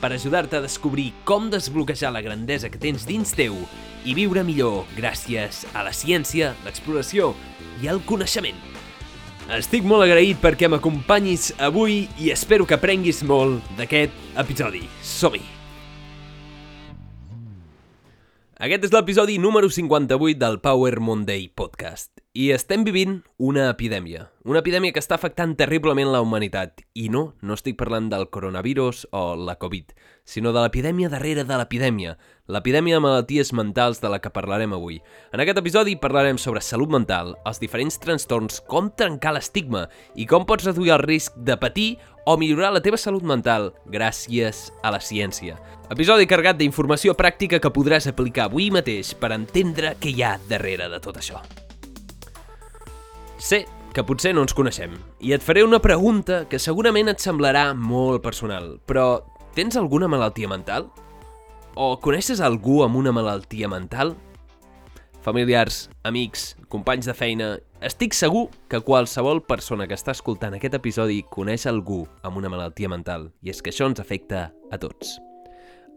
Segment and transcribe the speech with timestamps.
[0.00, 3.56] per ajudar-te a descobrir com desbloquejar la grandesa que tens dins teu
[4.06, 7.32] i viure millor gràcies a la ciència, l'exploració
[7.82, 8.58] i el coneixement.
[9.58, 14.84] Estic molt agraït perquè m'acompanyis avui i espero que aprenguis molt d'aquest episodi.
[15.00, 15.40] Som-hi!
[18.58, 22.17] Aquest és l'episodi número 58 del Power Monday Podcast.
[22.36, 24.26] I estem vivint una epidèmia.
[24.44, 26.84] Una epidèmia que està afectant terriblement la humanitat.
[26.94, 29.94] I no, no estic parlant del coronavirus o la Covid,
[30.28, 32.18] sinó de l'epidèmia darrere de l'epidèmia.
[32.46, 35.00] L'epidèmia de malalties mentals de la que parlarem avui.
[35.32, 40.44] En aquest episodi parlarem sobre salut mental, els diferents trastorns, com trencar l'estigma i com
[40.46, 41.94] pots reduir el risc de patir
[42.26, 45.56] o millorar la teva salut mental gràcies a la ciència.
[45.90, 50.92] Episodi carregat d'informació pràctica que podràs aplicar avui mateix per entendre què hi ha darrere
[50.92, 51.42] de tot això.
[53.38, 57.70] Sé que potser no ens coneixem i et faré una pregunta que segurament et semblarà
[57.70, 59.22] molt personal, però
[59.54, 60.88] tens alguna malaltia mental?
[61.78, 64.16] O coneixes algú amb una malaltia mental?
[65.22, 67.54] Familiars, amics, companys de feina...
[67.78, 72.90] Estic segur que qualsevol persona que està escoltant aquest episodi coneix algú amb una malaltia
[72.90, 75.14] mental i és que això ens afecta a tots.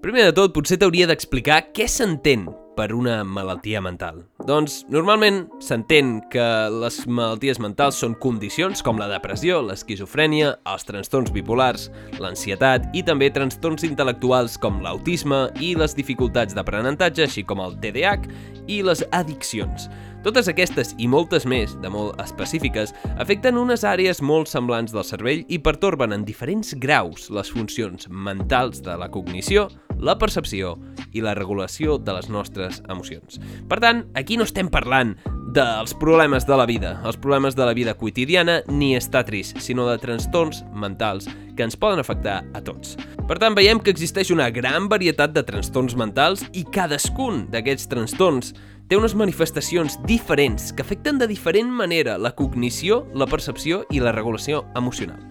[0.05, 4.21] Primer de tot, potser t'hauria d'explicar què s'entén per una malaltia mental.
[4.47, 11.33] Doncs, normalment s'entén que les malalties mentals són condicions com la depressió, l'esquizofrènia, els trastorns
[11.35, 11.89] bipolars,
[12.21, 18.31] l'ansietat i també trastorns intel·lectuals com l'autisme i les dificultats d'aprenentatge, així com el TDAH
[18.71, 19.89] i les addiccions.
[20.21, 25.41] Totes aquestes i moltes més, de molt específiques, afecten unes àrees molt semblants del cervell
[25.49, 29.65] i pertorben en diferents graus les funcions mentals de la cognició,
[30.01, 30.75] la percepció
[31.13, 33.39] i la regulació de les nostres emocions.
[33.69, 35.15] Per tant, aquí no estem parlant
[35.51, 39.87] dels problemes de la vida, els problemes de la vida quotidiana, ni estar trist, sinó
[39.89, 42.95] de trastorns mentals que ens poden afectar a tots.
[43.27, 48.53] Per tant, veiem que existeix una gran varietat de trastorns mentals i cadascun d'aquests trastorns
[48.91, 54.11] té unes manifestacions diferents que afecten de diferent manera la cognició, la percepció i la
[54.11, 55.21] regulació emocional.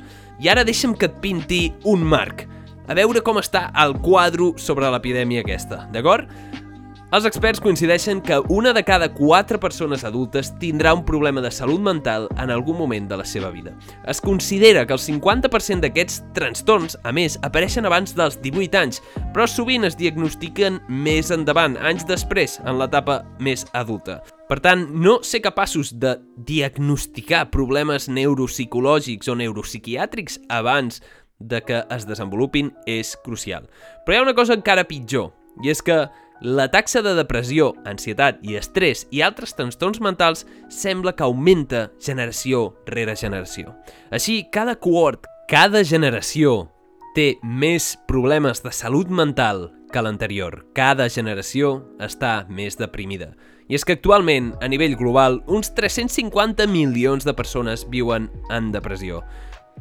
[0.40, 2.46] I ara deixa'm que et pinti un marc,
[2.90, 6.26] a veure com està el quadro sobre l'epidèmia aquesta, d'acord?
[7.10, 11.82] Els experts coincideixen que una de cada quatre persones adultes tindrà un problema de salut
[11.82, 13.72] mental en algun moment de la seva vida.
[14.06, 19.02] Es considera que el 50% d'aquests trastorns, a més, apareixen abans dels 18 anys,
[19.34, 24.20] però sovint es diagnostiquen més endavant, anys després, en l'etapa més adulta.
[24.50, 31.02] Per tant, no ser capaços de diagnosticar problemes neuropsicològics o neuropsiquiàtrics abans
[31.40, 33.66] de que es desenvolupin és crucial.
[34.04, 35.32] Però hi ha una cosa encara pitjor,
[35.64, 36.04] i és que
[36.40, 42.70] la taxa de depressió, ansietat i estrès i altres trastorns mentals sembla que augmenta generació
[42.88, 43.74] rere generació.
[44.08, 46.70] Així, cada cohort, cada generació
[47.12, 50.62] té més problemes de salut mental que l'anterior.
[50.72, 53.34] Cada generació està més deprimida.
[53.68, 59.20] I és que actualment, a nivell global, uns 350 milions de persones viuen en depressió.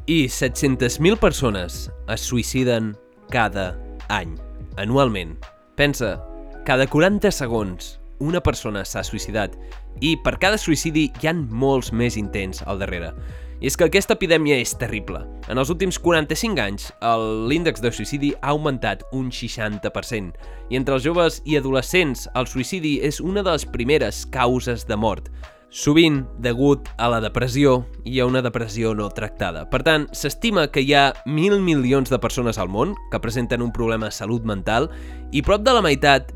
[0.08, 2.94] I 700.000 persones es suïciden
[3.30, 3.78] cada
[4.10, 4.36] any,
[4.78, 5.36] anualment.
[5.78, 6.18] Pensa,
[6.66, 9.54] cada 40 segons una persona s'ha suïcidat
[10.04, 13.14] i per cada suïcidi hi han molts més intents al darrere.
[13.60, 15.20] I és que aquesta epidèmia és terrible.
[15.52, 16.90] En els últims 45 anys,
[17.52, 20.32] l'índex de suïcidi ha augmentat un 60%,
[20.72, 24.96] i entre els joves i adolescents el suïcidi és una de les primeres causes de
[24.96, 25.28] mort,
[25.70, 29.68] sovint degut a la depressió i a una depressió no tractada.
[29.70, 33.72] Per tant, s'estima que hi ha mil milions de persones al món que presenten un
[33.72, 34.90] problema de salut mental
[35.32, 36.34] i prop de la meitat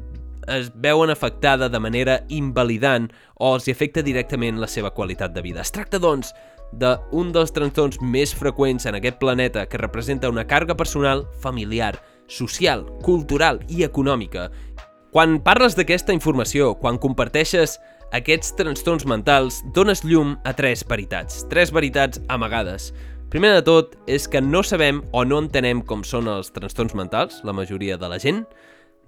[0.47, 3.09] es veuen afectada de manera invalidant
[3.40, 5.61] o els afecta directament la seva qualitat de vida.
[5.61, 6.34] Es tracta, doncs,
[6.73, 11.96] d'un dels trastorns més freqüents en aquest planeta que representa una càrrega personal, familiar,
[12.28, 14.49] social, cultural i econòmica.
[15.13, 17.78] Quan parles d'aquesta informació, quan comparteixes
[18.13, 22.91] aquests trastorns mentals, dones llum a tres veritats, tres veritats amagades.
[23.33, 27.41] Primer de tot és que no sabem o no entenem com són els trastorns mentals,
[27.43, 28.43] la majoria de la gent,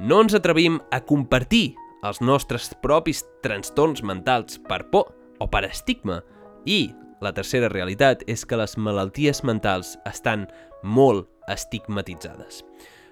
[0.02, 1.76] no ens atrevim a compartir
[2.06, 6.24] els nostres propis trastorns mentals per por o per estigma
[6.66, 6.90] i
[7.22, 10.48] la tercera realitat és que les malalties mentals estan
[10.84, 12.64] molt estigmatitzades.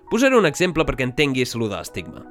[0.10, 2.26] Posaré un exemple perquè entenguis lo de l'estigma.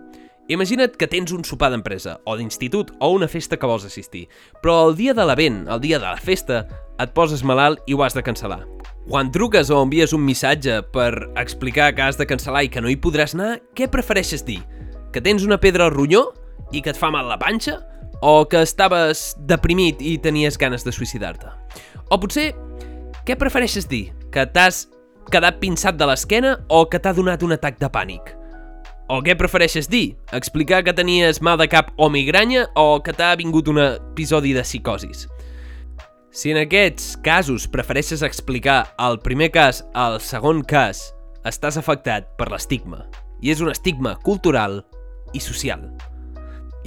[0.51, 4.25] Imagina't que tens un sopar d'empresa, o d'institut, o una festa que vols assistir,
[4.63, 6.65] però el dia de l'event, el dia de la festa,
[6.99, 8.65] et poses malalt i ho has de cancel·lar.
[9.07, 12.91] Quan truques o envies un missatge per explicar que has de cancel·lar i que no
[12.91, 14.59] hi podràs anar, què prefereixes dir?
[15.15, 16.27] Que tens una pedra al ronyó
[16.73, 17.79] i que et fa mal la panxa?
[18.23, 21.55] O que estaves deprimit i tenies ganes de suïcidar-te?
[22.11, 22.51] O potser,
[23.27, 24.09] què prefereixes dir?
[24.35, 24.89] Que t'has
[25.31, 28.42] quedat pinçat de l'esquena o que t'ha donat un atac de pànic?
[29.13, 30.15] O què prefereixes dir?
[30.33, 34.63] Explicar que tenies mal de cap o migranya o que t'ha vingut un episodi de
[34.65, 35.27] psicosis?
[36.33, 41.03] Si en aquests casos prefereixes explicar el primer cas al segon cas,
[41.45, 43.03] estàs afectat per l'estigma.
[43.45, 44.81] I és un estigma cultural
[45.37, 45.85] i social.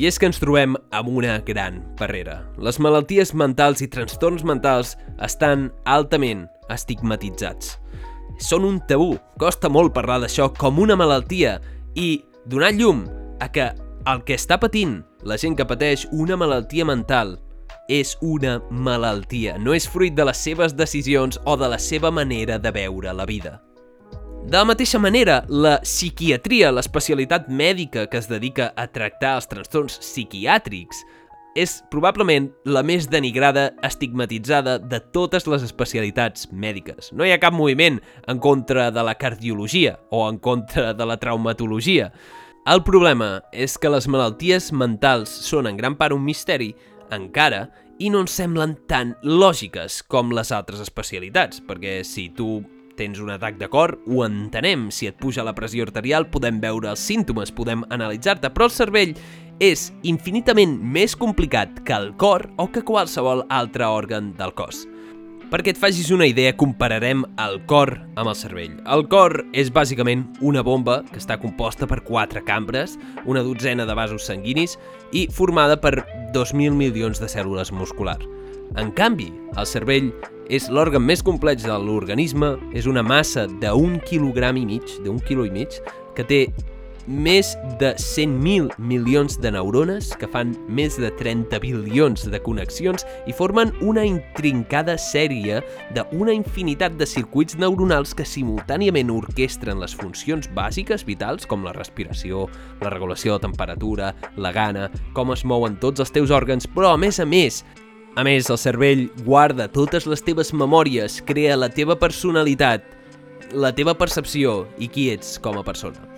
[0.01, 2.39] I és que ens trobem amb una gran barrera.
[2.57, 7.75] Les malalties mentals i trastorns mentals estan altament estigmatitzats.
[8.41, 11.59] Són un tabú, costa molt parlar d'això com una malaltia
[11.95, 13.05] i donar llum
[13.41, 13.71] a que
[14.05, 17.39] el que està patint la gent que pateix una malaltia mental
[17.89, 22.57] és una malaltia, no és fruit de les seves decisions o de la seva manera
[22.61, 23.59] de veure la vida.
[24.45, 29.97] De la mateixa manera, la psiquiatria, l'especialitat mèdica que es dedica a tractar els trastorns
[30.03, 31.01] psiquiàtrics,
[31.55, 37.13] és probablement la més denigrada, estigmatitzada de totes les especialitats mèdiques.
[37.15, 41.17] No hi ha cap moviment en contra de la cardiologia o en contra de la
[41.17, 42.11] traumatologia.
[42.67, 46.73] El problema és que les malalties mentals són en gran part un misteri,
[47.13, 47.67] encara,
[48.01, 52.59] i no ens semblen tan lògiques com les altres especialitats, perquè si tu
[52.95, 54.89] tens un atac de cor, ho entenem.
[54.91, 59.15] Si et puja la pressió arterial, podem veure els símptomes, podem analitzar-te, però el cervell
[59.59, 64.83] és infinitament més complicat que el cor o que qualsevol altre òrgan del cos.
[65.51, 68.73] Perquè et facis una idea, compararem el cor amb el cervell.
[68.91, 72.97] El cor és bàsicament una bomba que està composta per quatre cambres,
[73.29, 74.75] una dotzena de vasos sanguinis
[75.13, 75.99] i formada per
[76.33, 78.25] 2.000 milions de cèl·lules musculars.
[78.75, 80.09] En canvi, el cervell
[80.51, 85.45] és l'òrgan més complex de l'organisme, és una massa d'un quilogram i mig, d'un quilo
[85.45, 85.77] i mig,
[86.17, 86.41] que té
[87.07, 93.35] més de 100.000 milions de neurones que fan més de 30 bilions de connexions i
[93.35, 95.61] formen una intrincada sèrie
[95.95, 102.49] d'una infinitat de circuits neuronals que simultàniament orquestren les funcions bàsiques vitals com la respiració,
[102.81, 107.01] la regulació de temperatura, la gana, com es mouen tots els teus òrgans, però a
[107.01, 107.63] més a més
[108.15, 112.85] a més, el cervell guarda totes les teves memòries, crea la teva personalitat,
[113.51, 116.14] la teva percepció i qui ets com a persona.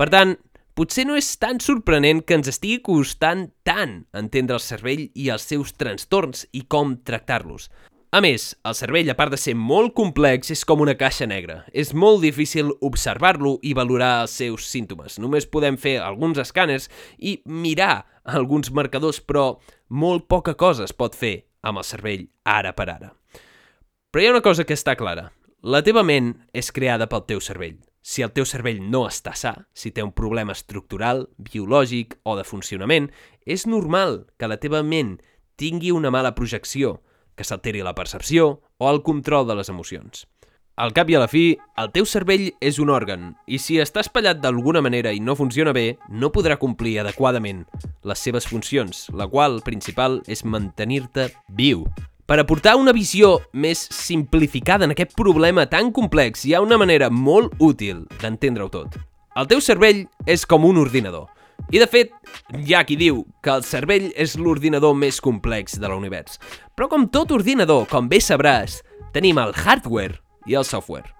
[0.00, 0.30] Per tant,
[0.72, 5.44] potser no és tan sorprenent que ens estigui costant tant entendre el cervell i els
[5.44, 7.66] seus trastorns i com tractar-los.
[8.16, 11.58] A més, el cervell, a part de ser molt complex, és com una caixa negra.
[11.76, 15.18] És molt difícil observar-lo i valorar els seus símptomes.
[15.20, 16.88] Només podem fer alguns escàners
[17.18, 19.60] i mirar alguns marcadors, però
[19.92, 23.12] molt poca cosa es pot fer amb el cervell ara per ara.
[24.08, 25.28] Però hi ha una cosa que està clara.
[25.60, 27.76] La teva ment és creada pel teu cervell.
[28.00, 32.46] Si el teu cervell no està sa, si té un problema estructural, biològic o de
[32.48, 33.10] funcionament,
[33.44, 35.18] és normal que la teva ment
[35.60, 37.00] tingui una mala projecció,
[37.36, 40.24] que s'alteri la percepció o el control de les emocions.
[40.80, 44.00] Al cap i a la fi, el teu cervell és un òrgan, i si està
[44.00, 47.66] espatllat d'alguna manera i no funciona bé, no podrà complir adequadament
[48.08, 51.84] les seves funcions, la qual principal és mantenir-te viu,
[52.30, 57.08] per aportar una visió més simplificada en aquest problema tan complex, hi ha una manera
[57.10, 58.94] molt útil d'entendre-ho tot.
[59.34, 61.26] El teu cervell és com un ordinador.
[61.74, 62.14] I de fet,
[62.54, 66.38] hi ha qui diu que el cervell és l'ordinador més complex de l'univers.
[66.78, 68.78] Però com tot ordinador, com bé sabràs,
[69.10, 71.10] tenim el hardware i el software.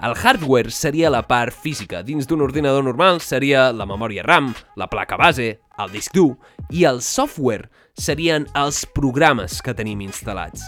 [0.00, 2.00] El hardware seria la part física.
[2.00, 6.38] Dins d'un ordinador normal seria la memòria RAM, la placa base, el disc dur,
[6.72, 10.66] i el software serien els programes que tenim instal·lats,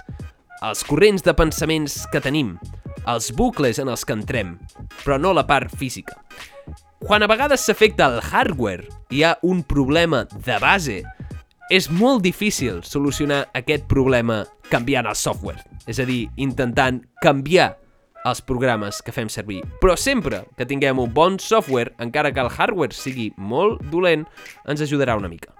[0.64, 2.54] els corrents de pensaments que tenim,
[3.06, 4.56] els bucles en els que entrem,
[5.02, 6.16] però no la part física.
[7.02, 11.02] Quan a vegades s'afecta el hardware, hi ha un problema de base,
[11.70, 17.74] és molt difícil solucionar aquest problema canviant el software, és a dir, intentant canviar
[18.26, 19.60] els programes que fem servir.
[19.82, 24.26] Però sempre que tinguem un bon software, encara que el hardware sigui molt dolent,
[24.66, 25.54] ens ajudarà una mica.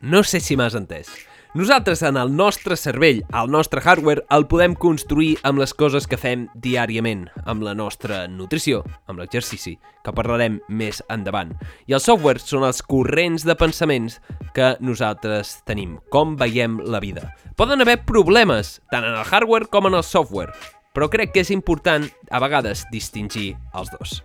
[0.00, 1.10] No sé si m'has entès.
[1.52, 6.14] Nosaltres, en el nostre cervell, el nostre hardware, el podem construir amb les coses que
[6.14, 9.74] fem diàriament, amb la nostra nutrició, amb l'exercici,
[10.06, 11.50] que parlarem més endavant.
[11.90, 14.20] I el software són els corrents de pensaments
[14.54, 17.32] que nosaltres tenim, com veiem la vida.
[17.58, 20.54] Poden haver problemes, tant en el hardware com en el software,
[20.94, 24.20] però crec que és important, a vegades, distingir els dos.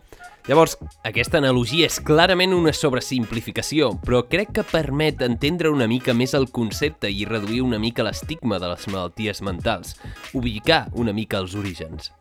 [0.45, 6.35] Llavors, aquesta analogia és clarament una sobresimplificació, però crec que permet entendre una mica més
[6.37, 9.95] el concepte i reduir una mica l'estigma de les malalties mentals,
[10.37, 12.11] ubicar una mica els orígens.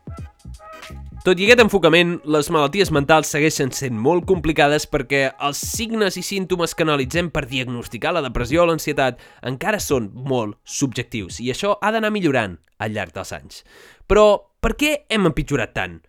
[1.21, 6.25] Tot i aquest enfocament, les malalties mentals segueixen sent molt complicades perquè els signes i
[6.25, 11.77] símptomes que analitzem per diagnosticar la depressió o l'ansietat encara són molt subjectius i això
[11.77, 13.63] ha d'anar millorant al llarg dels anys.
[14.09, 14.27] Però
[14.61, 16.01] per què hem empitjorat tant?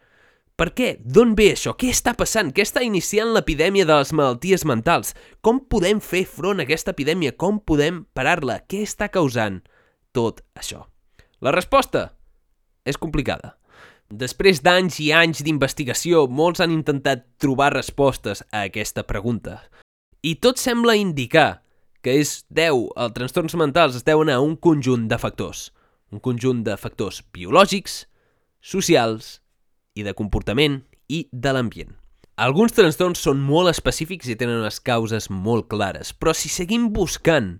[0.56, 0.94] Per què?
[1.04, 1.74] D'on ve això?
[1.76, 2.48] Què està passant?
[2.56, 5.12] Què està iniciant l'epidèmia de les malalties mentals?
[5.44, 7.34] Com podem fer front a aquesta epidèmia?
[7.36, 8.62] Com podem parar-la?
[8.64, 9.60] Què està causant
[10.16, 10.86] tot això?
[11.44, 12.06] La resposta
[12.88, 13.58] és complicada.
[14.08, 19.60] Després d'anys i anys d'investigació, molts han intentat trobar respostes a aquesta pregunta.
[20.24, 21.60] I tot sembla indicar
[22.00, 25.72] que és deu, els trastorns mentals es deuen a un conjunt de factors.
[26.14, 28.06] Un conjunt de factors biològics,
[28.62, 29.42] socials
[29.96, 31.96] i de comportament i de l'ambient.
[32.36, 37.54] Alguns trastorns són molt específics i tenen unes causes molt clares, però si seguim buscant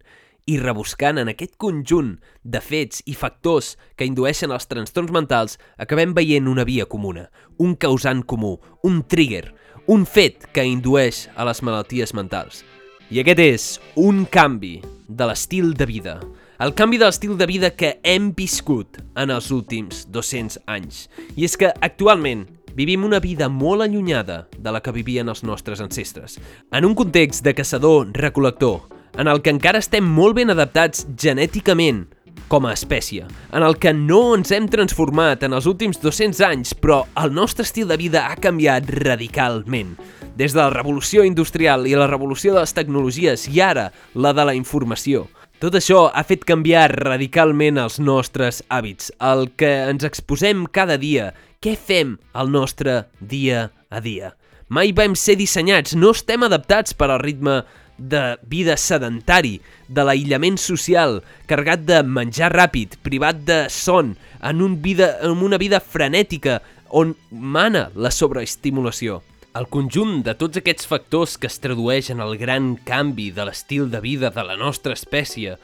[0.47, 2.13] i rebuscant en aquest conjunt
[2.45, 7.27] de fets i factors que indueixen els trastorns mentals, acabem veient una via comuna,
[7.59, 9.49] un causant comú, un trigger,
[9.89, 12.63] un fet que indueix a les malalties mentals.
[13.11, 13.67] I aquest és
[13.97, 16.19] un canvi de l'estil de vida,
[16.59, 21.07] el canvi de l'estil de vida que hem viscut en els últims 200 anys.
[21.37, 22.47] I és que actualment
[22.77, 26.39] vivim una vida molt allunyada de la que vivien els nostres ancestres.
[26.73, 28.81] En un context de caçador-recol·lector,
[29.17, 32.07] en el que encara estem molt ben adaptats genèticament
[32.49, 36.75] com a espècie, en el que no ens hem transformat en els últims 200 anys,
[36.79, 39.97] però el nostre estil de vida ha canviat radicalment.
[40.37, 44.45] Des de la revolució industrial i la revolució de les tecnologies i ara la de
[44.45, 45.27] la informació.
[45.57, 51.31] Tot això ha fet canviar radicalment els nostres hàbits, el que ens exposem cada dia,
[51.65, 54.35] què fem al nostre dia a dia.
[54.69, 57.63] Mai vam ser dissenyats, no estem adaptats per al ritme
[57.97, 59.55] de vida sedentari,
[59.89, 64.13] de l'aïllament social, carregat de menjar ràpid, privat de son,
[64.45, 66.61] en, un vida, en una vida frenètica
[66.93, 69.23] on mana la sobreestimulació.
[69.57, 73.87] El conjunt de tots aquests factors que es tradueix en el gran canvi de l'estil
[73.89, 75.55] de vida de la nostra espècie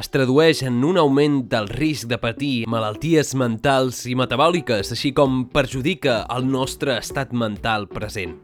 [0.00, 5.42] es tradueix en un augment del risc de patir malalties mentals i metabòliques, així com
[5.52, 8.38] perjudica el nostre estat mental present.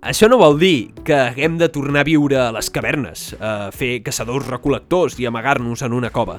[0.00, 3.98] Això no vol dir que haguem de tornar a viure a les cavernes, a fer
[4.06, 6.38] caçadors-recol·lectors i amagar-nos en una cova.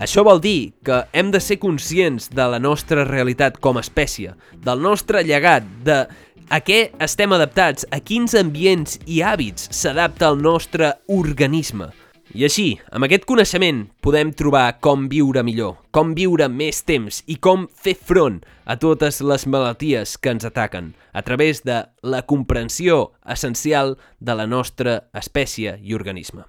[0.00, 4.32] Això vol dir que hem de ser conscients de la nostra realitat com a espècie,
[4.64, 6.06] del nostre llegat, de
[6.48, 11.90] a què estem adaptats, a quins ambients i hàbits s'adapta el nostre organisme.
[12.32, 12.64] I així,
[12.94, 17.96] amb aquest coneixement, podem trobar com viure millor, com viure més temps i com fer
[17.98, 24.38] front a totes les malalties que ens ataquen, a través de la comprensió essencial de
[24.38, 26.46] la nostra espècie i organisme.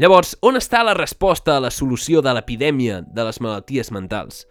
[0.00, 4.46] Llavors, on està la resposta a la solució de l'epidèmia de les malalties mentals?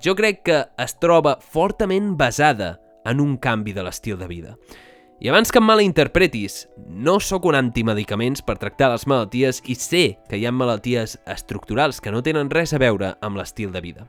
[0.00, 4.54] Jo crec que es troba fortament basada en un canvi de l'estil de vida.
[5.20, 6.54] I abans que em malinterpretis,
[6.88, 12.00] no sóc un antimedicaments per tractar les malalties i sé que hi ha malalties estructurals
[12.00, 14.06] que no tenen res a veure amb l'estil de vida.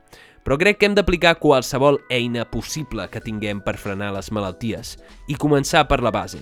[0.48, 4.96] Però crec que hem d'aplicar qualsevol eina possible que tinguem per frenar les malalties
[5.28, 6.40] i començar per la base.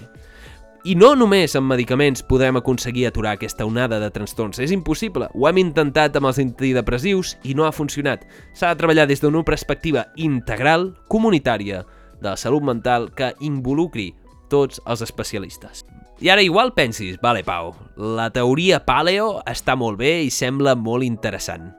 [0.85, 4.59] I no només amb medicaments podrem aconseguir aturar aquesta onada de trastorns.
[4.61, 5.31] És impossible.
[5.33, 8.27] Ho hem intentat amb els antidepressius i no ha funcionat.
[8.53, 11.87] S'ha de treballar des d'una perspectiva integral, comunitària,
[12.21, 14.11] de la salut mental que involucri
[14.53, 15.87] tots els especialistes.
[16.21, 21.09] I ara igual pensis, vale Pau, la teoria paleo està molt bé i sembla molt
[21.09, 21.73] interessant.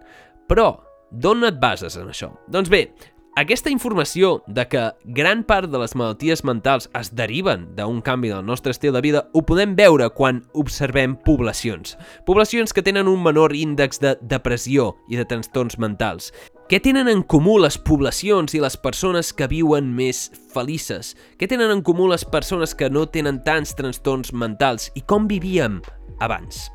[0.49, 0.79] Però,
[1.13, 2.33] d'on et bases en això?
[2.49, 2.87] Doncs bé,
[3.35, 8.45] aquesta informació de que gran part de les malalties mentals es deriven d'un canvi del
[8.47, 11.97] nostre estil de vida ho podem veure quan observem poblacions.
[12.23, 16.31] Poblacions que tenen un menor índex de depressió i de trastorns mentals.
[16.71, 21.11] Què tenen en comú les poblacions i les persones que viuen més felices?
[21.35, 24.93] Què tenen en comú les persones que no tenen tants trastorns mentals?
[24.95, 25.81] I com vivíem
[26.23, 26.69] abans?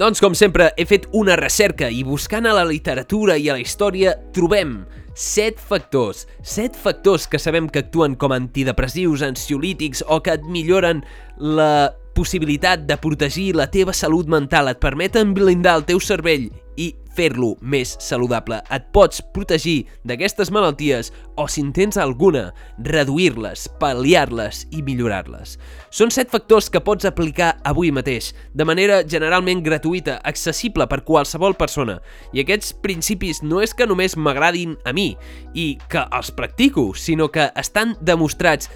[0.00, 3.62] Doncs, com sempre, he fet una recerca i buscant a la literatura i a la
[3.62, 4.80] història trobem
[5.16, 11.00] set factors, set factors que sabem que actuen com antidepressius, ansiolítics o que et milloren
[11.40, 16.92] la possibilitat de protegir la teva salut mental, et permeten blindar el teu cervell i
[17.16, 18.58] fer-lo més saludable.
[18.72, 22.50] Et pots protegir d'aquestes malalties o, si en tens alguna,
[22.84, 25.56] reduir-les, pal·liar-les i millorar-les.
[25.90, 31.56] Són set factors que pots aplicar avui mateix, de manera generalment gratuïta, accessible per qualsevol
[31.58, 31.98] persona.
[32.36, 35.14] I aquests principis no és que només m'agradin a mi
[35.54, 38.70] i que els practico, sinó que estan demostrats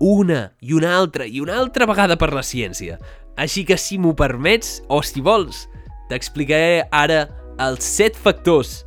[0.00, 2.98] una i una altra i una altra vegada per la ciència.
[3.36, 5.64] Així que si m'ho permets, o si vols,
[6.10, 7.24] t'explicaré ara
[7.62, 8.82] els 7 factors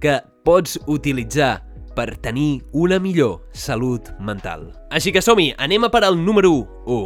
[0.00, 1.60] que pots utilitzar
[1.96, 4.68] per tenir una millor salut mental.
[4.94, 6.52] Així que som-hi, anem a per al número
[6.86, 7.00] 1.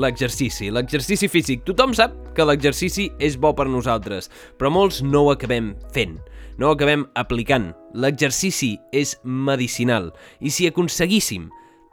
[0.00, 1.64] L'exercici, l'exercici físic.
[1.66, 6.18] Tothom sap que l'exercici és bo per nosaltres, però molts no ho acabem fent,
[6.58, 7.72] no ho acabem aplicant.
[7.94, 11.48] L'exercici és medicinal i si aconseguíssim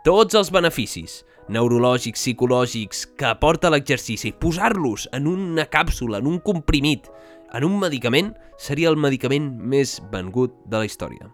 [0.05, 7.07] tots els beneficis neurològics, psicològics que aporta l'exercici, posar-los en una càpsula, en un comprimit,
[7.53, 11.31] en un medicament, seria el medicament més vengut de la història.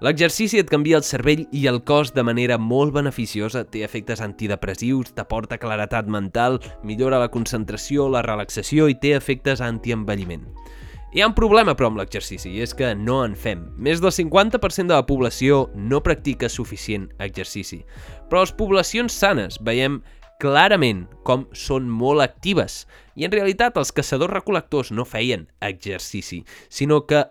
[0.00, 5.12] L'exercici et canvia el cervell i el cos de manera molt beneficiosa, té efectes antidepressius,
[5.12, 10.46] t'aporta claretat mental, millora la concentració, la relaxació i té efectes antienvelliment.
[11.10, 13.64] Hi ha un problema, però, amb l'exercici, i és que no en fem.
[13.82, 17.80] Més del 50% de la població no practica suficient exercici.
[18.30, 19.96] Però les poblacions sanes veiem
[20.38, 22.84] clarament com són molt actives.
[23.18, 27.24] I en realitat els caçadors-recol·lectors no feien exercici, sinó que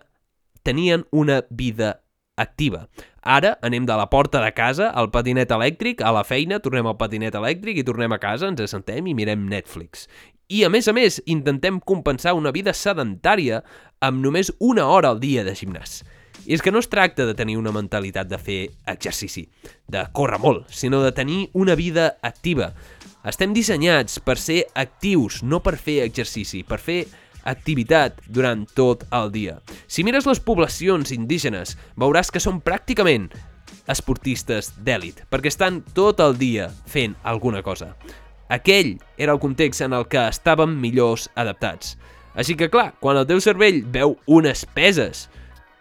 [0.60, 2.02] tenien una vida
[2.36, 2.86] activa.
[3.20, 6.96] Ara anem de la porta de casa al patinet elèctric, a la feina, tornem al
[7.00, 10.06] patinet elèctric i tornem a casa, ens assentem i mirem Netflix.
[10.50, 13.60] I, a més a més, intentem compensar una vida sedentària
[14.02, 16.00] amb només una hora al dia de gimnàs.
[16.42, 18.56] I és que no es tracta de tenir una mentalitat de fer
[18.90, 19.44] exercici,
[19.86, 22.72] de córrer molt, sinó de tenir una vida activa.
[23.22, 27.04] Estem dissenyats per ser actius, no per fer exercici, per fer
[27.46, 29.60] activitat durant tot el dia.
[29.86, 33.28] Si mires les poblacions indígenes, veuràs que són pràcticament
[33.86, 37.94] esportistes d'èlit, perquè estan tot el dia fent alguna cosa.
[38.50, 41.96] Aquell era el context en el que estàvem millors adaptats.
[42.34, 45.28] Així que clar, quan el teu cervell veu unes peses,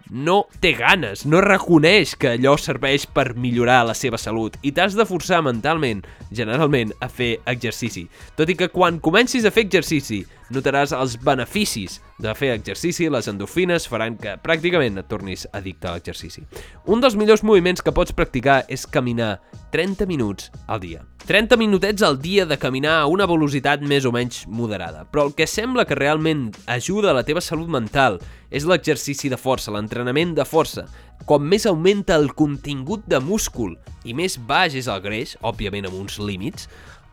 [0.10, 4.98] no té ganes, no reconeix que allò serveix per millorar la seva salut i t'has
[4.98, 6.02] de forçar mentalment,
[6.34, 8.08] generalment, a fer exercici.
[8.38, 13.30] Tot i que quan comencis a fer exercici notaràs els beneficis de fer exercici, les
[13.32, 16.44] endorfines faran que pràcticament et tornis addicte a l'exercici.
[16.88, 19.38] Un dels millors moviments que pots practicar és caminar
[19.72, 21.06] 30 minuts al dia.
[21.30, 25.36] 30 minutets al dia de caminar a una velocitat més o menys moderada, però el
[25.38, 28.18] que sembla que realment ajuda a la teva salut mental
[28.50, 30.88] és l'exercici de força, l'entrenament de força.
[31.30, 33.76] Com més augmenta el contingut de múscul
[34.08, 36.66] i més baix és el greix, òbviament amb uns límits,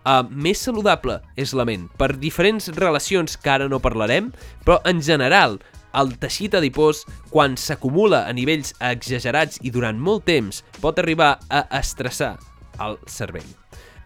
[0.06, 4.30] uh, més saludable és la ment, per diferents relacions que ara no parlarem,
[4.64, 5.58] però en general
[5.96, 11.64] el teixit adipós, quan s'acumula a nivells exagerats i durant molt temps, pot arribar a
[11.80, 12.36] estressar
[12.84, 13.48] el cervell.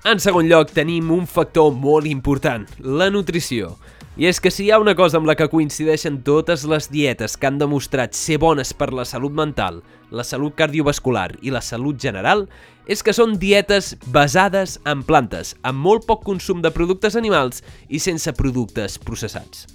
[0.06, 3.74] En segon lloc, tenim un factor molt important, la nutrició.
[4.16, 7.36] I és que si hi ha una cosa amb la que coincideixen totes les dietes
[7.36, 12.00] que han demostrat ser bones per la salut mental, la salut cardiovascular i la salut
[12.00, 12.46] general,
[12.90, 18.00] és que són dietes basades en plantes, amb molt poc consum de productes animals i
[18.03, 19.68] sense productes processats.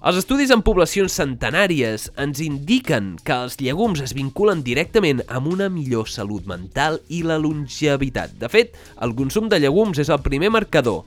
[0.00, 5.68] Els estudis en poblacions centenàries ens indiquen que els llegums es vinculen directament amb una
[5.68, 8.32] millor salut mental i la longevitat.
[8.40, 8.72] De fet,
[9.04, 11.04] el consum de llegums és el primer marcador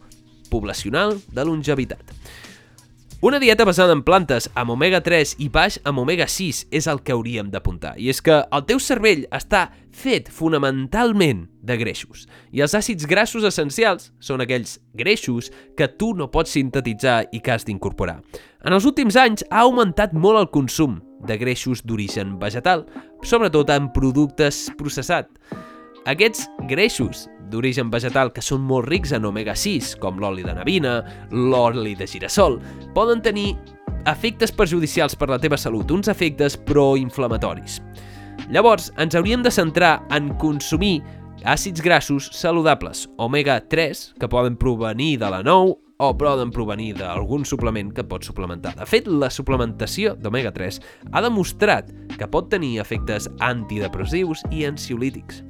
[0.54, 2.13] poblacional de longevitat.
[3.24, 7.54] Una dieta basada en plantes amb omega-3 i baix amb omega-6 és el que hauríem
[7.54, 7.94] d'apuntar.
[7.96, 9.62] I és que el teu cervell està
[9.96, 12.26] fet fonamentalment de greixos.
[12.52, 17.56] I els àcids grassos essencials són aquells greixos que tu no pots sintetitzar i que
[17.56, 18.18] has d'incorporar.
[18.68, 22.84] En els últims anys ha augmentat molt el consum de greixos d'origen vegetal,
[23.24, 25.32] sobretot en productes processats.
[26.12, 31.01] Aquests greixos d'origen vegetal que són molt rics en omega-6, com l'oli de navina,
[31.32, 32.60] l'oli de girassol,
[32.95, 33.53] poden tenir
[34.10, 37.79] efectes perjudicials per la teva salut, uns efectes proinflamatoris.
[38.51, 40.97] Llavors, ens hauríem de centrar en consumir
[41.43, 47.91] àcids grassos saludables, omega-3, que poden provenir de la nou o poden provenir d'algun suplement
[47.95, 48.73] que pots suplementar.
[48.75, 50.79] De fet, la suplementació d'omega-3
[51.13, 55.43] ha demostrat que pot tenir efectes antidepressius i ansiolítics.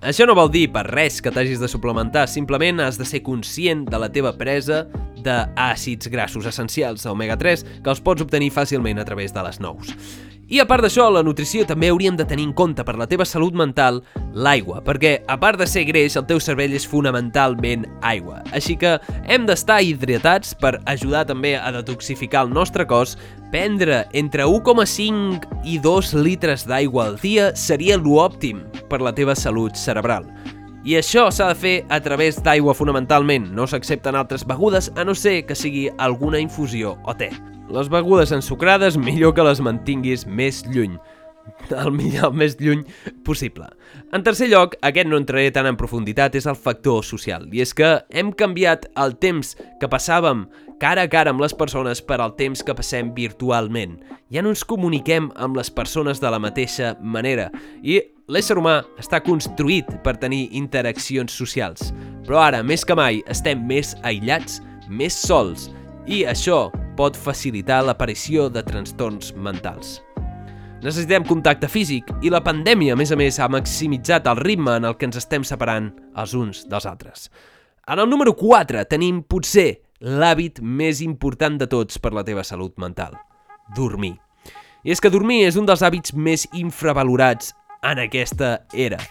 [0.00, 3.82] Això no vol dir per res que t'hagis de suplementar, simplement has de ser conscient
[3.84, 4.86] de la teva presa
[5.20, 9.92] d'àcids grassos essencials, omega-3, que els pots obtenir fàcilment a través de les nous.
[10.50, 13.26] I a part d'això, la nutrició també hauríem de tenir en compte per la teva
[13.28, 14.00] salut mental
[14.32, 18.40] l'aigua, perquè a part de ser greix, el teu cervell és fonamentalment aigua.
[18.56, 18.96] Així que
[19.28, 23.18] hem d'estar hidratats per ajudar també a detoxificar el nostre cos.
[23.52, 29.78] Prendre entre 1,5 i 2 litres d'aigua al dia seria l'òptim per la teva salut
[29.78, 30.26] cerebral.
[30.84, 35.14] I això s'ha de fer a través d'aigua fonamentalment, no s'accepten altres begudes a no
[35.14, 37.30] ser que sigui alguna infusió o te.
[37.70, 40.96] Les begudes ensucrades millor que les mantinguis més lluny
[41.70, 42.84] el, millor, el més lluny
[43.26, 43.68] possible.
[44.14, 47.46] En tercer lloc, aquest no entraré tan en profunditat, és el factor social.
[47.52, 50.46] I és que hem canviat el temps que passàvem
[50.80, 53.98] cara a cara amb les persones per al temps que passem virtualment.
[54.32, 57.50] Ja no ens comuniquem amb les persones de la mateixa manera
[57.82, 61.92] i l'ésser humà està construït per tenir interaccions socials.
[62.24, 65.68] Però ara, més que mai, estem més aïllats, més sols,
[66.08, 69.98] i això pot facilitar l'aparició de trastorns mentals.
[70.80, 74.86] Necessitem contacte físic i la pandèmia, a més a més, ha maximitzat el ritme en
[74.88, 77.26] el que ens estem separant els uns dels altres.
[77.84, 82.80] En el número 4 tenim potser l'hàbit més important de tots per la teva salut
[82.80, 83.12] mental.
[83.76, 84.14] Dormir.
[84.80, 87.52] I és que dormir és un dels hàbits més infravalorats
[87.84, 89.02] en aquesta era.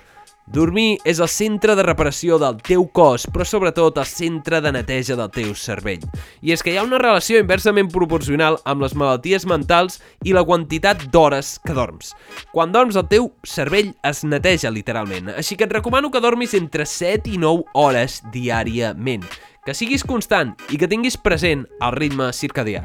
[0.49, 5.13] Dormir és el centre de reparació del teu cos, però sobretot el centre de neteja
[5.19, 6.07] del teu cervell.
[6.41, 10.41] I és que hi ha una relació inversament proporcional amb les malalties mentals i la
[10.47, 12.15] quantitat d'hores que dorms.
[12.49, 16.87] Quan dorms el teu cervell es neteja literalment, així que et recomano que dormis entre
[16.89, 19.29] 7 i 9 hores diàriament,
[19.67, 22.81] que siguis constant i que tinguis present el ritme circadià.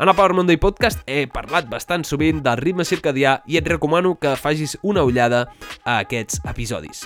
[0.00, 4.12] En el Power Monday Podcast he parlat bastant sovint del ritme circadià i et recomano
[4.14, 5.48] que facis una ullada
[5.82, 7.00] a aquests episodis.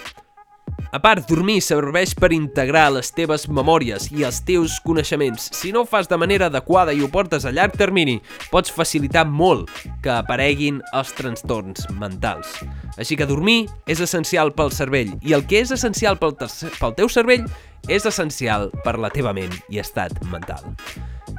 [0.93, 5.47] A part, dormir serveix per integrar les teves memòries i els teus coneixements.
[5.57, 8.19] Si no ho fas de manera adequada i ho portes a llarg termini,
[8.53, 9.73] pots facilitar molt
[10.05, 12.59] que apareguin els trastorns mentals.
[12.99, 17.09] Així que dormir és essencial pel cervell i el que és essencial pel, pel teu
[17.09, 17.49] cervell
[17.89, 20.77] és essencial per la teva ment i estat mental.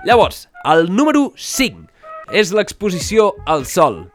[0.05, 4.05] Llavors, el número 5 és l'exposició al sol.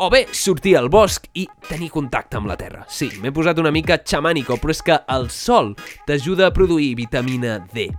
[0.00, 2.86] O bé, sortir al bosc i tenir contacte amb la terra.
[2.88, 5.74] Sí, m'he posat una mica xamànico, però és que el sol
[6.08, 7.90] t'ajuda a produir vitamina D.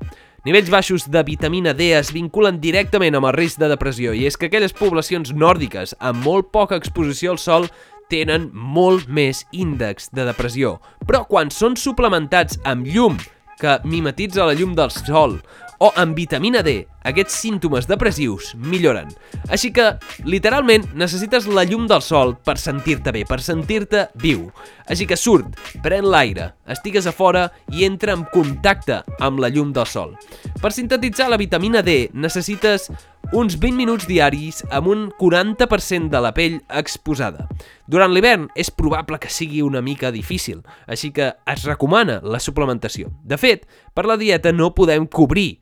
[0.42, 4.34] Nivells baixos de vitamina D es vinculen directament amb el risc de depressió i és
[4.34, 7.70] que aquelles poblacions nòrdiques amb molt poca exposició al sol
[8.10, 10.80] tenen molt més índex de depressió.
[11.06, 13.22] Però quan són suplementats amb llum
[13.62, 15.38] que mimetitza la llum del sol
[15.82, 19.10] o amb vitamina D, aquests símptomes depressius milloren.
[19.50, 19.88] Així que,
[20.30, 24.46] literalment, necessites la llum del sol per sentir-te bé, per sentir-te viu.
[24.86, 29.72] Així que surt, pren l'aire, estigues a fora i entra en contacte amb la llum
[29.74, 30.14] del sol.
[30.62, 32.92] Per sintetitzar la vitamina D necessites
[33.34, 37.48] uns 20 minuts diaris amb un 40% de la pell exposada.
[37.90, 43.10] Durant l'hivern és probable que sigui una mica difícil, així que es recomana la suplementació.
[43.24, 43.66] De fet,
[43.96, 45.62] per la dieta no podem cobrir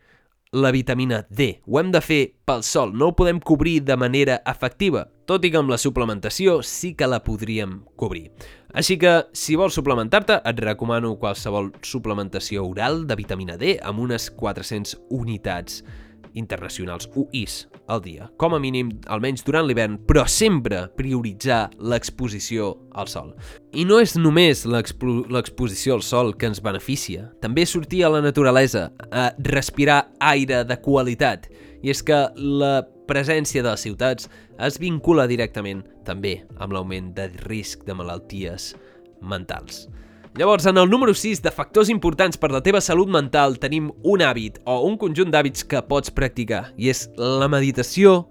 [0.51, 1.61] la vitamina D.
[1.67, 5.51] Ho hem de fer pel sol, no ho podem cobrir de manera efectiva, tot i
[5.53, 8.31] que amb la suplementació sí que la podríem cobrir.
[8.73, 14.29] Així que, si vols suplementar-te, et recomano qualsevol suplementació oral de vitamina D amb unes
[14.33, 15.83] 400 unitats
[16.33, 23.09] internacionals, UIs, al dia, com a mínim, almenys durant l'hivern, però sempre prioritzar l'exposició al
[23.11, 23.33] sol.
[23.73, 28.89] I no és només l'exposició al sol que ens beneficia, també sortir a la naturalesa,
[29.11, 31.49] a respirar aire de qualitat,
[31.81, 34.29] i és que la presència de les ciutats
[34.61, 38.73] es vincula directament també amb l'augment de risc de malalties
[39.21, 39.87] mentals.
[40.37, 44.21] Llavors, en el número 6 de factors importants per la teva salut mental tenim un
[44.21, 48.27] hàbit o un conjunt d'hàbits que pots practicar i és la meditació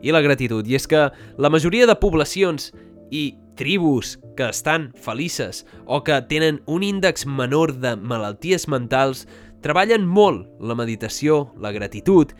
[0.00, 0.64] i la gratitud.
[0.64, 2.70] I és que la majoria de poblacions
[3.12, 9.26] i tribus que estan felices o que tenen un índex menor de malalties mentals
[9.62, 12.32] treballen molt la meditació, la gratitud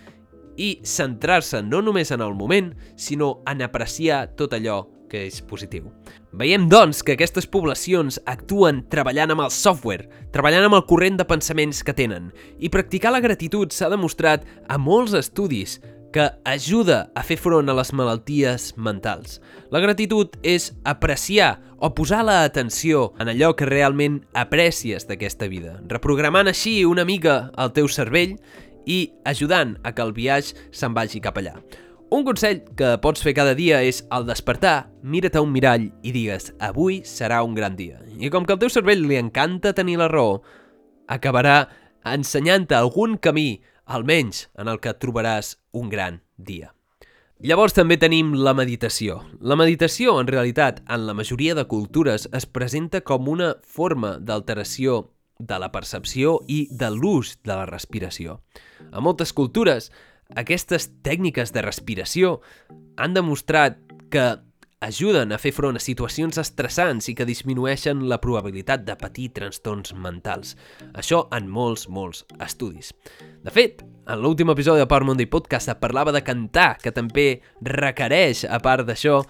[0.56, 5.92] i centrar-se no només en el moment, sinó en apreciar tot allò que és positiu.
[6.32, 11.26] Veiem, doncs, que aquestes poblacions actuen treballant amb el software, treballant amb el corrent de
[11.28, 15.76] pensaments que tenen, i practicar la gratitud s'ha demostrat a molts estudis
[16.12, 19.42] que ajuda a fer front a les malalties mentals.
[19.72, 26.48] La gratitud és apreciar o posar l'atenció en allò que realment aprecies d'aquesta vida, reprogramant
[26.48, 28.38] així una mica el teu cervell
[28.88, 31.58] i ajudant a que el viatge se'n vagi cap allà.
[32.12, 36.10] Un consell que pots fer cada dia és, al despertar, mira't a un mirall i
[36.12, 38.02] digues avui serà un gran dia.
[38.20, 40.42] I com que al teu cervell li encanta tenir la raó,
[41.08, 41.70] acabarà
[42.04, 46.74] ensenyant-te algun camí, almenys en el que trobaràs un gran dia.
[47.40, 49.22] Llavors també tenim la meditació.
[49.40, 55.06] La meditació, en realitat, en la majoria de cultures, es presenta com una forma d'alteració
[55.40, 58.42] de la percepció i de l'ús de la respiració.
[58.92, 59.88] A moltes cultures,
[60.34, 62.38] aquestes tècniques de respiració
[62.96, 63.78] han demostrat
[64.12, 64.26] que
[64.82, 69.94] ajuden a fer front a situacions estressants i que disminueixen la probabilitat de patir trastorns
[69.94, 70.56] mentals.
[70.98, 72.90] Això en molts, molts estudis.
[73.46, 77.42] De fet, en l'últim episodi de Power Monday Podcast es parlava de cantar, que també
[77.62, 79.20] requereix, a part d'això,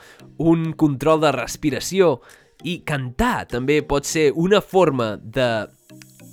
[0.41, 2.17] un control de respiració
[2.65, 5.69] i cantar també pot ser una forma de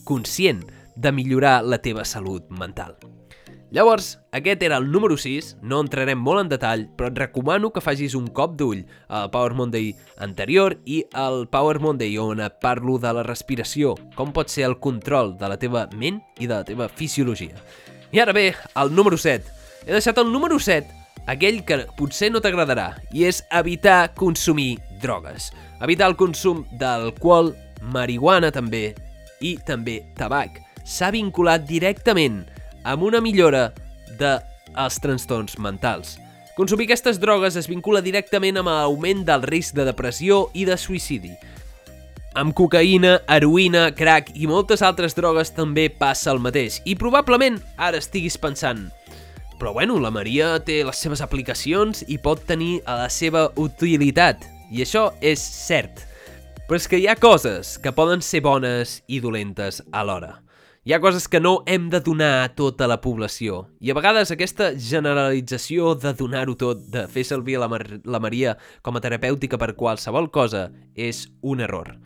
[0.07, 0.63] conscient
[0.95, 2.95] de millorar la teva salut mental.
[3.71, 7.83] Llavors, aquest era el número 6, no entrarem molt en detall, però et recomano que
[7.85, 8.81] facis un cop d'ull
[9.13, 9.91] al Power Monday
[10.25, 14.79] anterior i al Power Monday on et parlo de la respiració, com pot ser el
[14.81, 17.61] control de la teva ment i de la teva fisiologia.
[18.09, 19.45] I ara bé, el número 7.
[19.85, 20.89] He deixat el número 7,
[21.29, 25.51] aquell que potser no t'agradarà, i és evitar consumir drogues.
[25.77, 27.53] Evitar el consum d'alcohol,
[27.93, 28.95] marihuana també,
[29.45, 30.57] i també tabac.
[30.81, 32.47] S'ha vinculat directament
[32.83, 33.69] amb una millora
[34.19, 36.17] dels trastorns mentals.
[36.57, 41.33] Consumir aquestes drogues es vincula directament amb l'augment del risc de depressió i de suïcidi.
[42.37, 46.81] Amb cocaïna, heroïna, crack i moltes altres drogues també passa el mateix.
[46.85, 48.89] I probablement ara estiguis pensant
[49.59, 54.47] però bueno, la Maria té les seves aplicacions i pot tenir la seva utilitat.
[54.71, 56.05] I això és cert.
[56.65, 60.37] Però és que hi ha coses que poden ser bones i dolentes alhora.
[60.87, 63.65] Hi ha coses que no hem de donar a tota la població.
[63.83, 68.53] I a vegades aquesta generalització de donar-ho tot, de fer servir la, Mar la Maria
[68.81, 71.97] com a terapèutica per qualsevol cosa, és un error.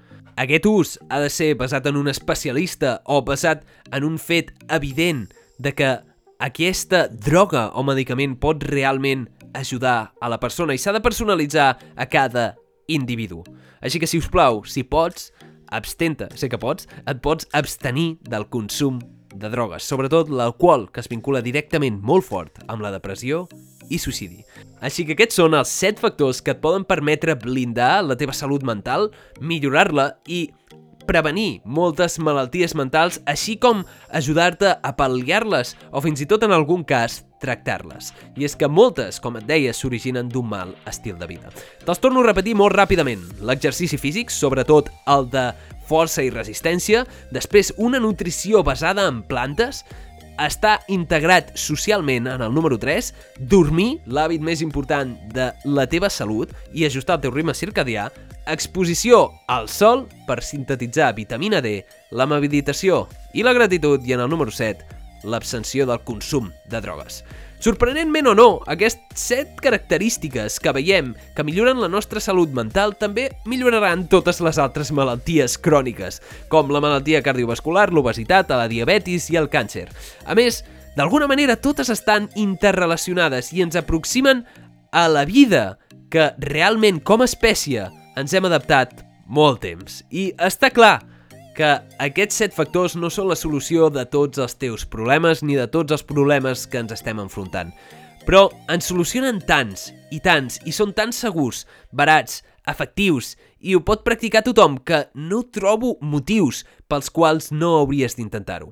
[0.42, 3.62] Aquest ús ha de ser basat en un especialista o basat
[3.94, 5.28] en un fet evident
[5.62, 5.94] de que
[6.42, 12.10] aquesta droga o medicament pot realment ajudar a la persona i s'ha de personalitzar a
[12.10, 12.56] cada
[12.90, 13.46] individu.
[13.86, 15.30] Així que, si us plau, si pots,
[15.74, 19.02] abstenta, sé que pots, et pots abstenir del consum
[19.34, 23.48] de drogues, sobretot l'alcohol, que es vincula directament molt fort amb la depressió
[23.90, 24.44] i suïcidi.
[24.84, 28.64] Així que aquests són els 7 factors que et poden permetre blindar la teva salut
[28.68, 29.10] mental,
[29.42, 30.46] millorar-la i
[31.04, 33.84] prevenir moltes malalties mentals, així com
[34.16, 38.13] ajudar-te a pal·liar-les o fins i tot en algun cas tractar-les.
[38.39, 41.51] I és que moltes, com et deia, s'originen d'un mal estil de vida.
[41.84, 43.21] Te'ls torno a repetir molt ràpidament.
[43.43, 45.51] L'exercici físic, sobretot el de
[45.89, 47.03] força i resistència,
[47.36, 49.84] després una nutrició basada en plantes,
[50.41, 56.49] està integrat socialment en el número 3, dormir, l'hàbit més important de la teva salut
[56.73, 58.10] i ajustar el teu ritme circadià,
[58.49, 64.29] exposició al sol per sintetitzar vitamina D, la meditació i la gratitud i en el
[64.29, 67.24] número 7, l'abstenció del consum de drogues.
[67.64, 73.30] Sorprenentment o no, aquestes set característiques que veiem que milloren la nostra salut mental també
[73.48, 76.20] milloraran totes les altres malalties cròniques,
[76.52, 79.86] com la malaltia cardiovascular, l'obesitat, la diabetis i el càncer.
[80.28, 80.60] A més,
[80.98, 84.44] d'alguna manera totes estan interrelacionades i ens aproximen
[84.92, 85.78] a la vida
[86.12, 87.88] que realment com a espècie
[88.20, 90.02] ens hem adaptat molt temps.
[90.12, 91.00] I està clar
[91.54, 91.70] que
[92.02, 95.94] aquests set factors no són la solució de tots els teus problemes ni de tots
[95.94, 97.74] els problemes que ens estem enfrontant.
[98.26, 104.04] Però ens solucionen tants i tants i són tan segurs, barats, efectius i ho pot
[104.08, 108.72] practicar tothom que no trobo motius pels quals no hauries d'intentar-ho.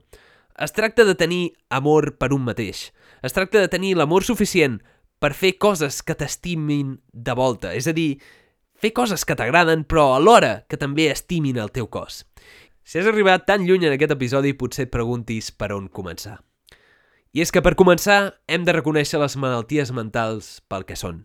[0.61, 2.91] Es tracta de tenir amor per un mateix.
[3.21, 4.79] Es tracta de tenir l'amor suficient
[5.21, 8.17] per fer coses que t'estimin de volta, és a dir,
[8.81, 12.23] fer coses que t'agraden però alhora que també estimin el teu cos.
[12.83, 16.39] Si has arribat tan lluny en aquest episodi, potser et preguntis per on començar.
[17.31, 21.21] I és que per començar hem de reconèixer les malalties mentals pel que són.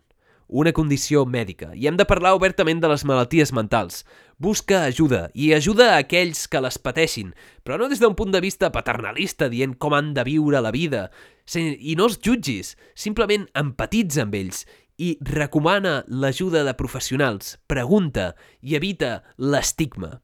[0.47, 1.73] Una condició mèdica.
[1.75, 4.05] I hem de parlar obertament de les malalties mentals.
[4.39, 7.33] Busca ajuda, i ajuda a aquells que les pateixin,
[7.67, 11.09] però no des d'un punt de vista paternalista dient com han de viure la vida.
[11.51, 14.63] I no els jutgis, simplement empatitza amb ells
[14.97, 20.21] i recomana l'ajuda de professionals, pregunta i evita l'estigma.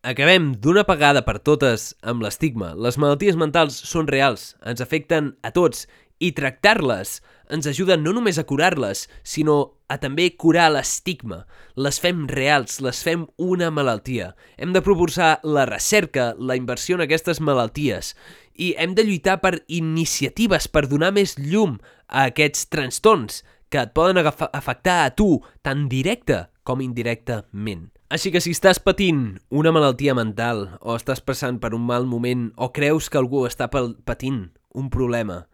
[0.00, 2.70] Acabem d'una pagada per totes amb l'estigma.
[2.72, 5.84] Les malalties mentals són reals, ens afecten a tots
[6.24, 7.18] i tractar-les
[7.52, 11.42] ens ajuda no només a curar-les, sinó a també curar l'estigma.
[11.76, 14.30] Les fem reals, les fem una malaltia.
[14.56, 18.14] Hem de proposar la recerca, la inversió en aquestes malalties
[18.56, 21.76] i hem de lluitar per iniciatives per donar més llum
[22.08, 27.88] a aquests trastorns que et poden afectar a tu tant directe com indirectament.
[28.10, 32.48] Així que si estàs patint una malaltia mental o estàs passant per un mal moment
[32.58, 35.44] o creus que algú està patint un problema,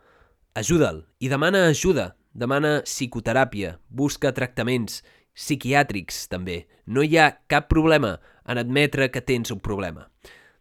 [0.57, 5.03] ajuda'l i demana ajuda, demana psicoteràpia, busca tractaments
[5.37, 6.65] psiquiàtrics també.
[6.89, 8.17] No hi ha cap problema
[8.49, 10.09] en admetre que tens un problema.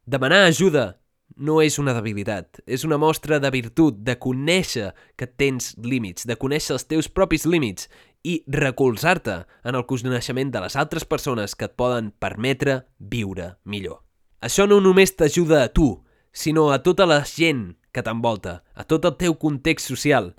[0.05, 0.97] Demanar ajuda
[1.35, 6.37] no és una debilitat, és una mostra de virtut, de conèixer que tens límits, de
[6.39, 7.89] conèixer els teus propis límits
[8.25, 14.01] i recolzar-te en el coneixement de les altres persones que et poden permetre viure millor.
[14.41, 19.05] Això no només t'ajuda a tu, sinó a tota la gent que t'envolta, a tot
[19.05, 20.33] el teu context social.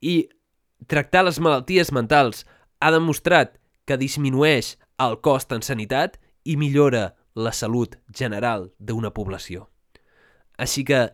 [0.00, 0.28] I
[0.86, 2.44] tractar les malalties mentals
[2.80, 9.69] ha demostrat que disminueix el cost en sanitat i millora la salut general d'una població.
[10.60, 11.08] Així que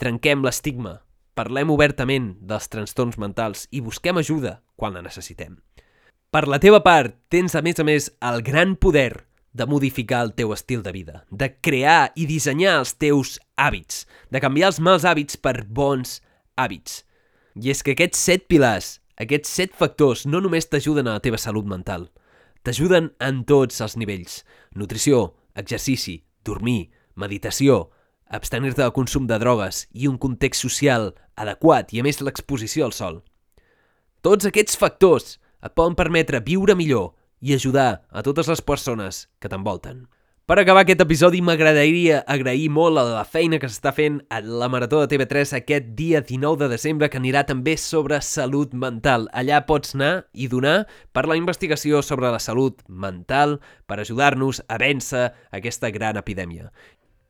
[0.00, 0.98] trenquem l'estigma,
[1.34, 5.56] parlem obertament dels trastorns mentals i busquem ajuda quan la necessitem.
[6.34, 10.32] Per la teva part, tens a més a més el gran poder de modificar el
[10.34, 14.02] teu estil de vida, de crear i dissenyar els teus hàbits,
[14.34, 16.18] de canviar els mals hàbits per bons
[16.58, 17.04] hàbits.
[17.54, 21.38] I és que aquests set pilars, aquests set factors, no només t'ajuden a la teva
[21.38, 22.08] salut mental,
[22.66, 24.42] t'ajuden en tots els nivells.
[24.74, 27.94] Nutrició, exercici, dormir, meditació,
[28.34, 32.96] abstenir-te del consum de drogues i un context social adequat i a més l'exposició al
[32.96, 33.22] sol.
[34.24, 37.12] Tots aquests factors et poden permetre viure millor
[37.44, 40.04] i ajudar a totes les persones que t'envolten.
[40.44, 44.66] Per acabar aquest episodi m'agradaria agrair molt a la feina que s'està fent a la
[44.68, 49.24] Marató de TV3 aquest dia 19 de desembre que anirà també sobre salut mental.
[49.32, 50.82] Allà pots anar i donar
[51.16, 53.56] per la investigació sobre la salut mental
[53.88, 56.68] per ajudar-nos a vèncer aquesta gran epidèmia.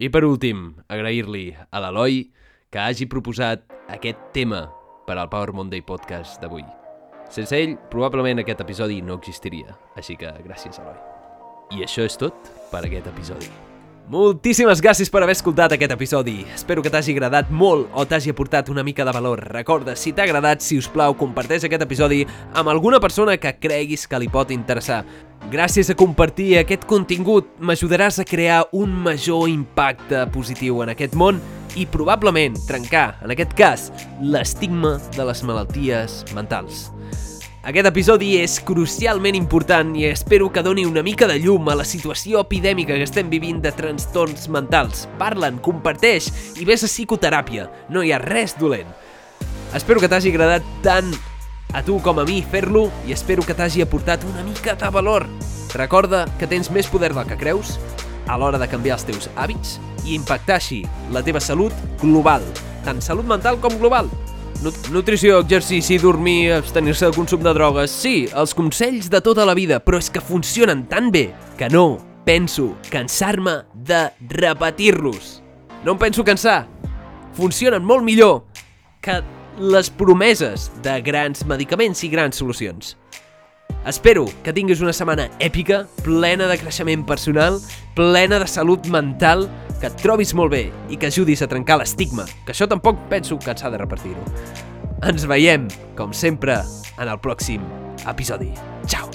[0.02, 2.24] I per últim, agrair-li a l'Eloi
[2.74, 3.62] que hagi proposat
[3.94, 4.64] aquest tema
[5.06, 6.64] per al Power Monday Podcast d'avui.
[7.30, 10.98] Sense ell, probablement aquest episodi no existiria, així que gràcies, Eloi.
[11.78, 13.52] I això és tot per aquest episodi.
[14.04, 16.42] Moltíssimes gràcies per haver escoltat aquest episodi.
[16.52, 19.40] Espero que t'hagi agradat molt o t'hagi aportat una mica de valor.
[19.48, 22.20] Recorda, si t'ha agradat, si us plau, comparteix aquest episodi
[22.52, 25.06] amb alguna persona que creguis que li pot interessar.
[25.48, 31.40] Gràcies a compartir aquest contingut m'ajudaràs a crear un major impacte positiu en aquest món
[31.74, 33.88] i probablement trencar, en aquest cas,
[34.20, 36.90] l'estigma de les malalties mentals.
[37.64, 41.86] Aquest episodi és crucialment important i espero que doni una mica de llum a la
[41.88, 45.06] situació epidèmica que estem vivint de trastorns mentals.
[45.16, 46.26] Parla'n, comparteix
[46.60, 47.64] i vés a psicoteràpia.
[47.88, 48.90] No hi ha res dolent.
[49.72, 51.08] Espero que t'hagi agradat tant
[51.72, 55.24] a tu com a mi fer-lo i espero que t'hagi aportat una mica de valor.
[55.72, 57.78] Recorda que tens més poder del que creus
[58.28, 60.82] a l'hora de canviar els teus hàbits i impactar així
[61.16, 61.72] la teva salut
[62.04, 62.44] global,
[62.84, 64.12] tant salut mental com global.
[64.90, 67.92] Nutrició, exercici, dormir, abstenir-se del consum de drogues...
[67.92, 71.26] Sí, els consells de tota la vida, però és que funcionen tan bé
[71.58, 75.42] que no penso cansar-me de repetir-los.
[75.84, 76.62] No em penso cansar.
[77.36, 78.46] Funcionen molt millor
[79.04, 79.20] que
[79.60, 82.94] les promeses de grans medicaments i grans solucions.
[83.84, 87.60] Espero que tinguis una setmana èpica, plena de creixement personal,
[87.98, 89.44] plena de salut mental,
[89.84, 93.36] que et trobis molt bé i que ajudis a trencar l'estigma, que això tampoc penso
[93.36, 94.22] que s'ha de repartir-ho.
[95.04, 96.56] Ens veiem, com sempre,
[96.96, 97.60] en el pròxim
[98.08, 98.48] episodi.
[98.88, 99.10] Ciao!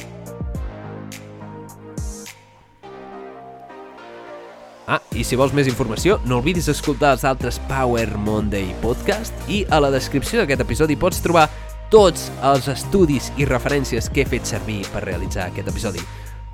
[4.85, 9.63] Ah, i si vols més informació, no oblidis escoltar els altres Power Monday podcast i
[9.73, 11.47] a la descripció d'aquest episodi pots trobar
[11.89, 16.05] tots els estudis i referències que he fet servir per realitzar aquest episodi.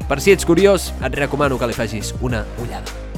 [0.08, 3.15] Per si ets curiós, et recomano que li facis una ullada.